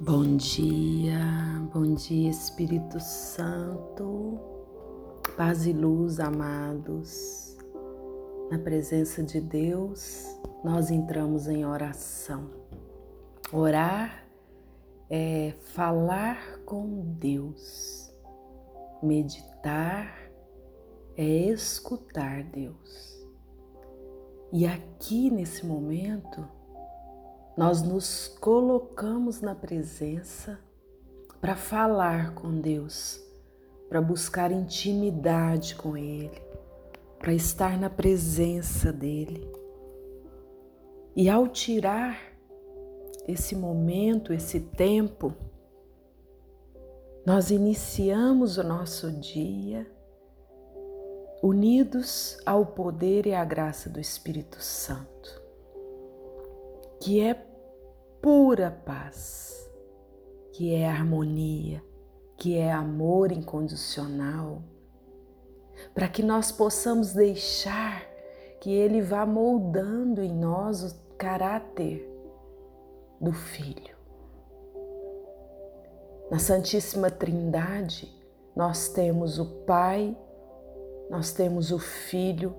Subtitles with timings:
[0.00, 1.20] Bom dia,
[1.72, 4.40] bom dia Espírito Santo,
[5.36, 7.56] paz e luz, amados.
[8.50, 10.26] Na presença de Deus,
[10.64, 12.50] nós entramos em oração.
[13.52, 14.26] Orar
[15.10, 18.12] é falar com Deus,
[19.02, 20.18] meditar
[21.16, 23.28] é escutar Deus.
[24.50, 26.48] E aqui nesse momento,
[27.56, 30.58] nós nos colocamos na presença
[31.40, 33.20] para falar com Deus,
[33.88, 36.40] para buscar intimidade com Ele,
[37.18, 39.46] para estar na presença dEle.
[41.14, 42.18] E ao tirar
[43.28, 45.34] esse momento, esse tempo,
[47.26, 49.86] nós iniciamos o nosso dia
[51.42, 55.41] unidos ao poder e à graça do Espírito Santo
[57.02, 57.34] que é
[58.20, 59.68] pura paz,
[60.52, 61.82] que é harmonia,
[62.36, 64.62] que é amor incondicional,
[65.92, 68.04] para que nós possamos deixar
[68.60, 72.08] que Ele vá moldando em nós o caráter
[73.20, 73.96] do Filho.
[76.30, 78.16] Na Santíssima Trindade,
[78.54, 80.16] nós temos o Pai,
[81.10, 82.54] nós temos o Filho,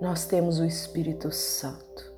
[0.00, 2.09] nós temos o Espírito Santo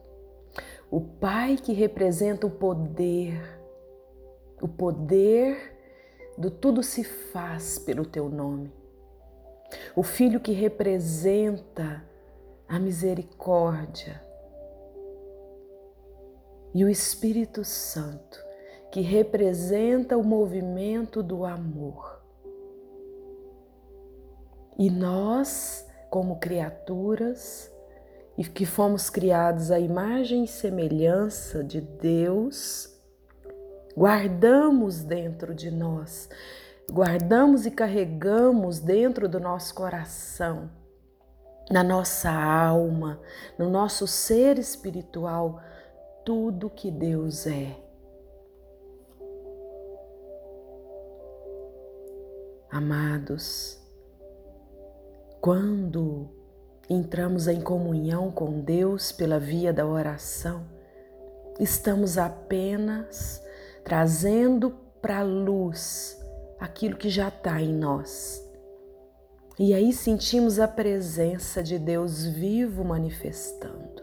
[0.92, 3.40] o Pai que representa o poder,
[4.60, 5.74] o poder
[6.36, 8.70] do tudo se faz pelo teu nome.
[9.96, 12.04] O Filho que representa
[12.68, 14.22] a misericórdia.
[16.74, 18.38] E o Espírito Santo
[18.90, 22.22] que representa o movimento do amor.
[24.78, 27.71] E nós, como criaturas,
[28.36, 32.88] e que fomos criados à imagem e semelhança de Deus,
[33.96, 36.28] guardamos dentro de nós,
[36.90, 40.70] guardamos e carregamos dentro do nosso coração,
[41.70, 43.20] na nossa alma,
[43.58, 45.60] no nosso ser espiritual,
[46.24, 47.76] tudo que Deus é.
[52.70, 53.78] Amados,
[55.42, 56.41] quando
[56.88, 60.64] entramos em comunhão com Deus pela via da oração,
[61.58, 63.42] estamos apenas
[63.84, 64.70] trazendo
[65.00, 66.20] para a luz
[66.58, 68.40] aquilo que já está em nós.
[69.58, 74.02] E aí sentimos a presença de Deus vivo manifestando.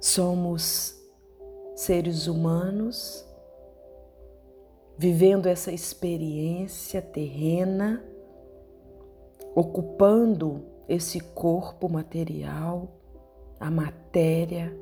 [0.00, 0.94] Somos
[1.74, 3.24] seres humanos
[5.02, 8.04] vivendo essa experiência terrena,
[9.52, 12.88] ocupando esse corpo material,
[13.58, 14.72] a matéria,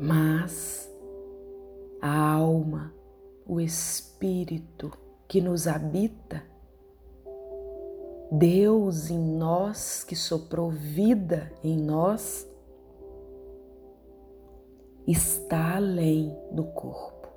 [0.00, 0.90] mas
[2.00, 2.94] a alma,
[3.46, 4.90] o espírito
[5.28, 6.42] que nos habita,
[8.32, 12.47] Deus em nós que soprou vida em nós,
[15.10, 17.28] está além do corpo,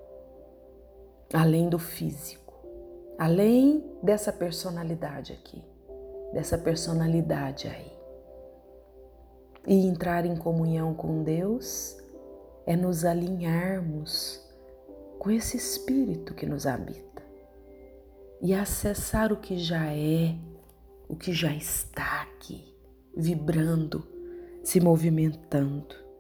[1.34, 2.54] além do físico,
[3.18, 5.64] além dessa personalidade aqui,
[6.34, 7.90] dessa personalidade aí.
[9.66, 11.98] E entrar em comunhão com Deus
[12.66, 14.46] é nos alinharmos
[15.18, 17.24] com esse espírito que nos habita
[18.42, 20.36] e acessar o que já é,
[21.08, 22.76] o que já está aqui,
[23.16, 24.06] vibrando,
[24.62, 26.11] se movimentando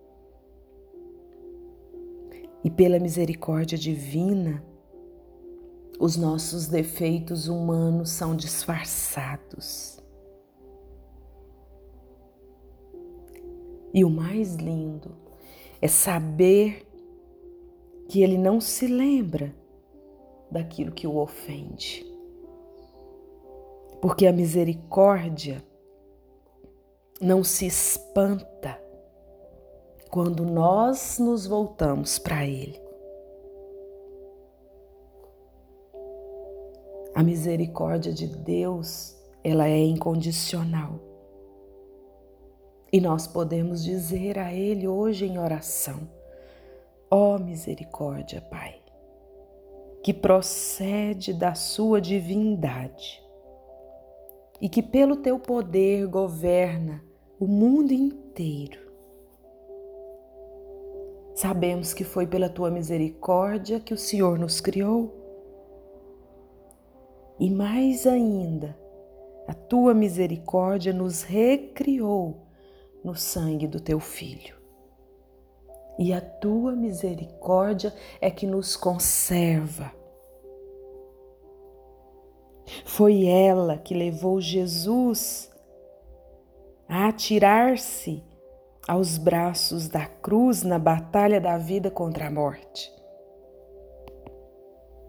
[2.64, 4.64] e pela misericórdia divina,
[6.00, 10.00] os nossos defeitos humanos são disfarçados.
[13.94, 15.16] E o mais lindo
[15.82, 16.88] é saber
[18.08, 19.54] que ele não se lembra
[20.50, 22.06] daquilo que o ofende.
[24.02, 25.64] Porque a misericórdia
[27.22, 28.82] não se espanta
[30.12, 32.78] quando nós nos voltamos para Ele.
[37.16, 41.00] A misericórdia de Deus, ela é incondicional.
[42.92, 46.10] E nós podemos dizer a Ele hoje em oração:
[47.10, 48.82] Ó oh, misericórdia, Pai,
[50.04, 53.24] que procede da Sua divindade
[54.60, 57.02] e que pelo Teu poder governa
[57.40, 58.91] o mundo inteiro
[61.42, 65.12] Sabemos que foi pela tua misericórdia que o Senhor nos criou.
[67.40, 68.78] E mais ainda,
[69.48, 72.46] a tua misericórdia nos recriou
[73.04, 74.56] no sangue do teu filho.
[75.98, 77.92] E a tua misericórdia
[78.22, 79.92] é que nos conserva.
[82.86, 85.52] Foi ela que levou Jesus
[86.88, 88.30] a atirar-se
[88.92, 92.94] aos braços da cruz na batalha da vida contra a morte,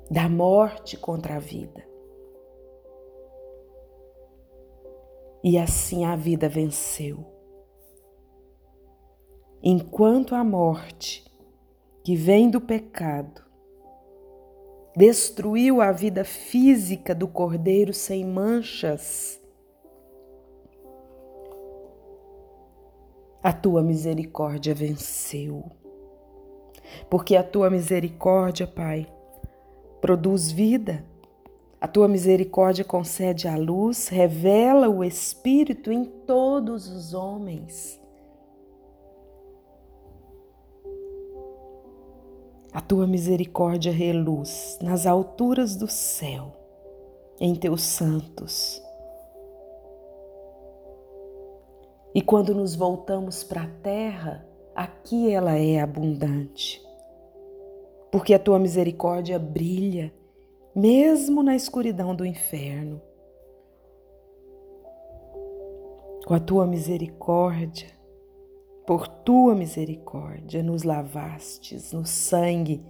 [0.08, 1.84] da morte contra a vida.
[5.42, 7.26] E assim a vida venceu.
[9.60, 11.24] Enquanto a morte,
[12.04, 13.42] que vem do pecado,
[14.96, 19.41] destruiu a vida física do cordeiro sem manchas,
[23.42, 25.64] a tua misericórdia venceu.
[27.10, 29.06] Porque a tua misericórdia, Pai,
[30.00, 31.04] produz vida.
[31.80, 38.00] A tua misericórdia concede a luz, revela o Espírito em todos os homens.
[42.72, 46.52] A tua misericórdia reluz nas alturas do céu,
[47.40, 48.80] em teus santos.
[52.14, 56.82] E quando nos voltamos para a terra, aqui ela é abundante.
[58.10, 60.12] Porque a tua misericórdia brilha,
[60.74, 63.00] mesmo na escuridão do inferno.
[66.26, 67.88] Com a tua misericórdia,
[68.86, 72.84] por tua misericórdia, nos lavastes no sangue.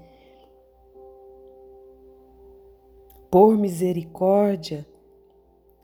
[3.30, 4.84] Por misericórdia,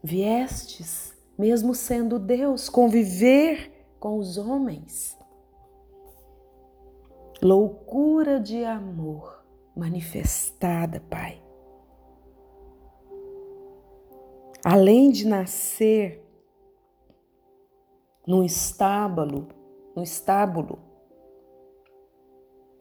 [0.03, 5.17] viestes mesmo sendo Deus, conviver com os homens.
[7.41, 9.45] Loucura de amor
[9.77, 11.41] manifestada, Pai.
[14.65, 16.21] Além de nascer
[18.27, 19.47] num estábulo,
[19.95, 20.81] no estábulo,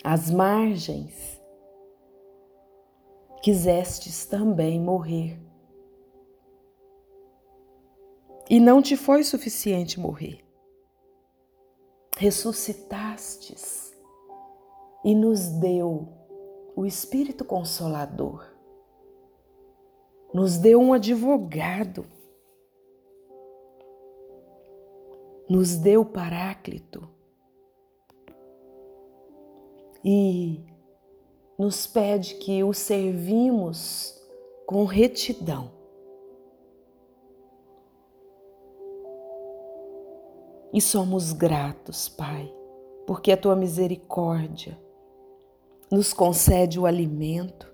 [0.03, 1.39] às margens,
[3.44, 5.47] quisestes também morrer
[8.50, 10.44] e não te foi suficiente morrer.
[12.18, 13.96] Ressuscitastes
[15.04, 16.08] e nos deu
[16.76, 18.46] o Espírito Consolador,
[20.34, 22.06] nos deu um advogado,
[25.50, 27.08] nos deu Paráclito.
[30.04, 30.64] E
[31.58, 34.16] nos pede que o servimos
[34.66, 35.76] com retidão
[40.77, 42.53] E somos gratos, Pai,
[43.07, 44.79] porque a tua misericórdia
[45.91, 47.68] nos concede o alimento,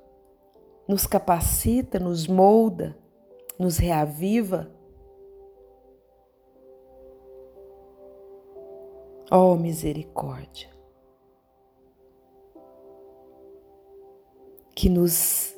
[0.87, 2.97] nos capacita, nos molda,
[3.59, 4.71] nos reaviva.
[9.29, 10.69] Ó oh, misericórdia,
[14.73, 15.53] que nos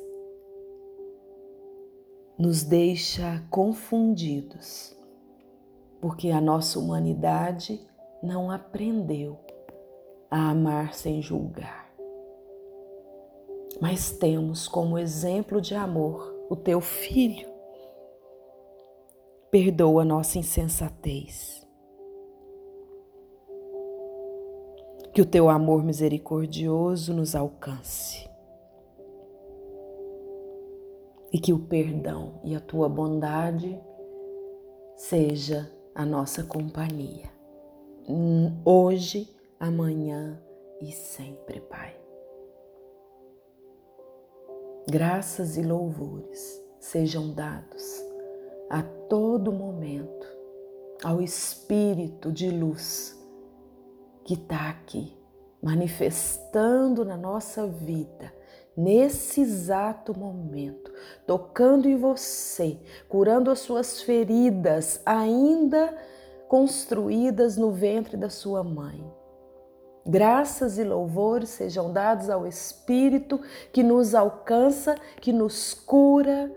[2.36, 4.95] nos deixa confundidos
[6.00, 7.80] porque a nossa humanidade
[8.22, 9.38] não aprendeu
[10.30, 11.86] a amar sem julgar.
[13.80, 17.48] Mas temos como exemplo de amor o teu filho.
[19.50, 21.66] Perdoa nossa insensatez.
[25.12, 28.28] Que o teu amor misericordioso nos alcance.
[31.32, 33.78] E que o perdão e a tua bondade
[34.96, 37.30] seja a nossa companhia,
[38.62, 40.38] hoje, amanhã
[40.78, 41.98] e sempre, Pai.
[44.90, 47.82] Graças e louvores sejam dados
[48.68, 50.26] a todo momento
[51.02, 53.18] ao Espírito de luz
[54.22, 55.16] que está aqui,
[55.62, 58.35] manifestando na nossa vida
[58.76, 60.92] nesse exato momento,
[61.26, 62.78] tocando em você,
[63.08, 65.96] curando as suas feridas ainda
[66.48, 69.02] construídas no ventre da sua mãe.
[70.08, 73.40] Graças e louvores sejam dados ao Espírito
[73.72, 76.52] que nos alcança, que nos cura,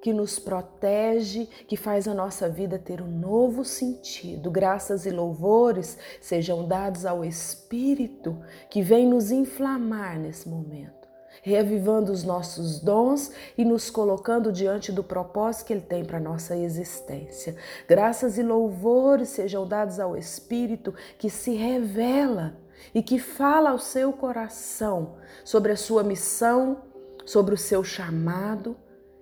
[0.00, 4.52] que nos protege, que faz a nossa vida ter um novo sentido.
[4.52, 8.38] Graças e louvores sejam dados ao Espírito
[8.70, 11.01] que vem nos inflamar nesse momento
[11.40, 16.20] reavivando os nossos dons e nos colocando diante do propósito que Ele tem para a
[16.20, 17.56] nossa existência.
[17.88, 22.56] Graças e louvores sejam dados ao Espírito que se revela
[22.94, 26.82] e que fala ao seu coração sobre a sua missão,
[27.24, 28.76] sobre o seu chamado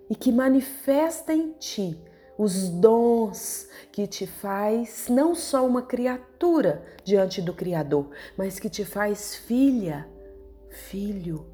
[0.08, 1.96] e que manifesta em ti
[2.36, 8.82] os dons que te faz não só uma criatura diante do Criador, mas que te
[8.82, 10.08] faz filha,
[10.70, 11.50] filho.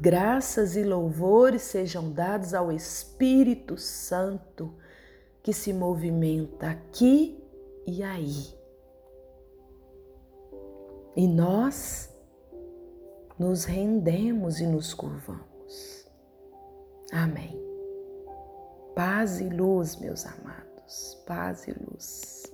[0.00, 4.74] Graças e louvores sejam dados ao Espírito Santo
[5.42, 7.38] que se movimenta aqui
[7.86, 8.58] e aí.
[11.14, 12.10] E nós
[13.38, 16.06] nos rendemos e nos curvamos.
[17.12, 17.60] Amém.
[18.94, 22.49] Paz e luz, meus amados, paz e luz.